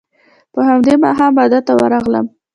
[0.53, 2.25] په همدې ماښام واده ته ورغلم.